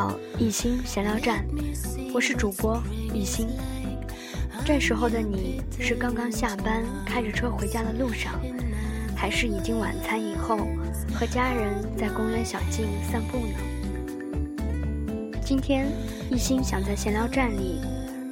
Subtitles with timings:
[0.00, 1.44] 到一心闲聊站，
[2.14, 2.82] 我是主播
[3.12, 3.48] 一心。
[4.64, 8.40] 这时候的你是刚刚下班开着车回家的路上，
[9.14, 10.56] 还是已经晚餐以后
[11.12, 14.96] 和家人在公园小径散步呢？
[15.44, 15.92] 今天
[16.30, 17.82] 一心想在闲聊站里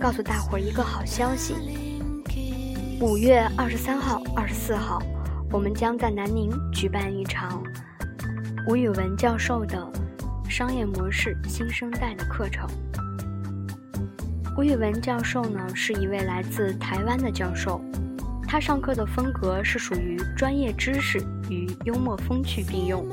[0.01, 1.55] 告诉大伙儿一个好消息：
[2.99, 5.03] 五月二十三号、二十四号，
[5.53, 7.63] 我们将在南宁举办一场
[8.67, 9.87] 吴宇文教授的
[10.49, 12.69] 商业模式新生代的课程。
[14.57, 17.81] 吴宇文教授呢，是一位来自台湾的教授，
[18.47, 21.19] 他上课的风格是属于专业知识
[21.49, 23.07] 与幽默风趣并用，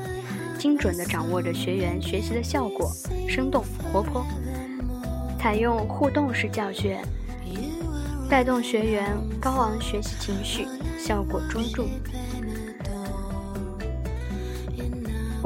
[0.57, 2.89] 精准地掌握着学员学习的效果，
[3.27, 4.25] 生动活泼，
[5.37, 6.99] 采用互动式教学，
[8.29, 9.05] 带动学员
[9.41, 10.65] 高昂学习情绪，
[10.97, 11.85] 效果卓著。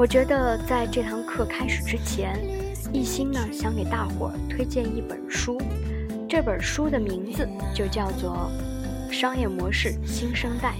[0.00, 2.42] 我觉得在这堂课开始之前，
[2.90, 5.60] 一心呢想给大伙儿推荐一本书。
[6.26, 8.50] 这本书的名字就叫做
[9.12, 10.72] 《商业模式新生代》。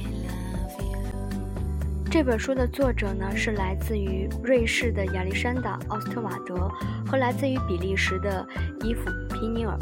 [2.11, 6.71] 这本书的作者呢是来自于瑞士的亚历山大·奥斯特瓦德
[7.07, 8.48] 和来自于比利时的
[8.83, 9.79] 伊夫·皮尼尔。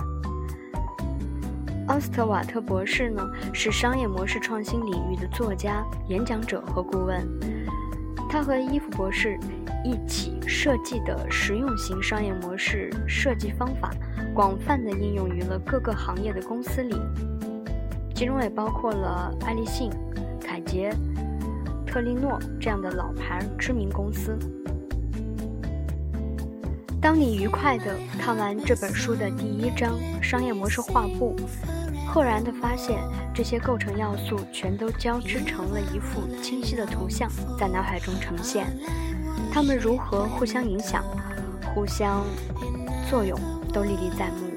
[1.87, 7.25] 奥斯特瓦特博士呢是商业模式创新领域的作家、演讲者和顾问。
[8.29, 9.39] 他和伊夫博士
[9.83, 13.91] 一起设计的实用型商业模式设计方法，
[14.35, 16.95] 广泛的应用于了各个行业的公司里，
[18.15, 19.91] 其中也包括了爱立信、
[20.41, 20.95] 凯捷、
[21.87, 24.39] 特利诺这样的老牌知名公司。
[27.01, 31.35] 当你愉快的看完这本书的第一章商业模式画布。
[32.19, 32.99] 赫然地发现，
[33.33, 38.67] 这些构成要素全都交织成了一幅清晰的图像，在脑海中呈现。
[39.53, 41.05] 它们如何互相影响、
[41.73, 42.25] 互相
[43.09, 43.39] 作用，
[43.73, 44.49] 都历历在目。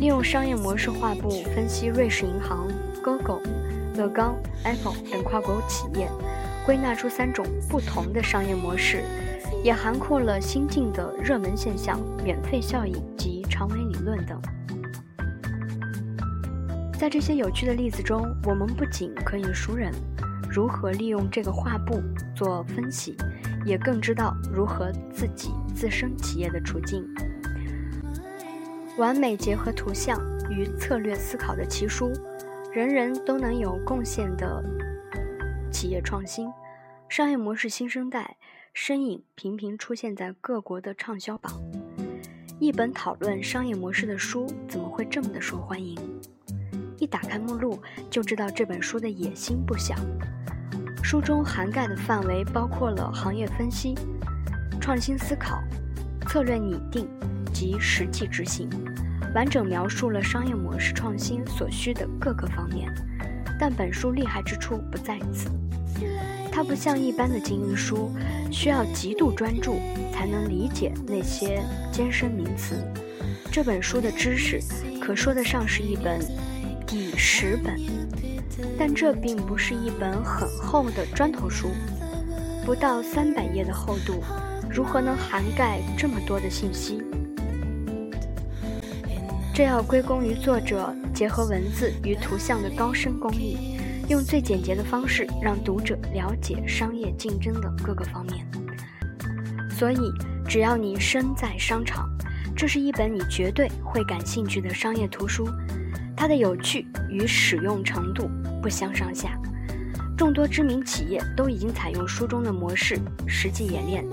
[0.00, 2.68] 利用商业模式画布分析瑞士银行、
[3.02, 3.40] Google、
[3.94, 6.10] 乐高、Apple 等跨国企业，
[6.66, 9.02] 归纳出三种不同的商业模式，
[9.64, 14.38] 也涵括了新晋的热门现象、免费效应及长尾理论等。
[16.98, 19.92] 在这些有趣的例子中，我们不仅可以熟人
[20.50, 22.02] 如何利用这个画布
[22.34, 23.14] 做分析，
[23.66, 27.06] 也更知道如何自己自身企业的处境。
[28.96, 30.18] 完美结合图像
[30.50, 32.10] 与策略思考的奇书，
[32.72, 34.64] 人人都能有贡献的
[35.70, 36.48] 企业创新
[37.10, 38.38] 商业模式新生代
[38.72, 41.52] 身影频频出现在各国的畅销榜。
[42.58, 45.94] 一本讨论商业模式的书，怎么会这么的受欢迎？
[46.98, 47.80] 一打开目录，
[48.10, 49.94] 就知道这本书的野心不小。
[51.02, 53.94] 书中涵盖的范围包括了行业分析、
[54.80, 55.62] 创新思考、
[56.26, 57.08] 策略拟定
[57.52, 58.68] 及实际执行，
[59.34, 62.92] 完整描述了商业模式创新所需的各个方面。
[63.58, 65.48] 但本书厉害之处不在此，
[66.50, 68.10] 它不像一般的精英书，
[68.50, 69.78] 需要极度专注
[70.12, 71.62] 才能理解那些
[71.92, 72.82] 艰深名词。
[73.52, 74.60] 这本书的知识，
[75.00, 76.20] 可说得上是一本。
[76.86, 77.80] 第十本，
[78.78, 81.68] 但这并不是一本很厚的砖头书，
[82.64, 84.22] 不到三百页的厚度，
[84.70, 87.02] 如何能涵盖这么多的信息？
[89.52, 93.76] 这要归功于作者结合文字与图像的高深工艺，
[94.08, 98.46] 用最简洁的方式让读者了解商业竞争的各个方面。
[99.70, 100.12] 所以，
[100.46, 102.08] 只要你身在商场，
[102.56, 105.48] 这是一本你绝对会感兴趣的商业图书。
[106.16, 108.30] 它的有趣与使用程度
[108.62, 109.38] 不相上下，
[110.16, 114.04] 众多知名企业都已经采用书中的模式实际演练。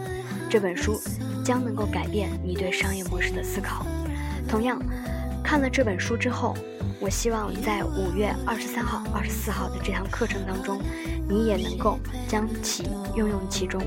[0.49, 0.99] 这本书
[1.43, 3.85] 将能够改变你对商业模式的思考。
[4.47, 4.79] 同样，
[5.43, 6.53] 看了这本书之后，
[6.99, 10.79] 我希望在五月二十三号、二十四号的这堂课程当中，
[11.27, 11.97] 你也能够
[12.27, 12.83] 将其
[13.15, 13.81] 应用其中。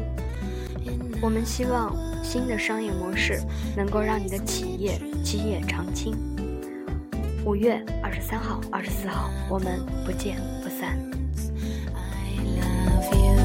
[1.21, 3.41] 我们希望新的商业模式
[3.77, 6.17] 能够让你的企业基业长青。
[7.46, 10.98] 五月二十三号二十四号我们不见不散。
[11.94, 13.36] I love you.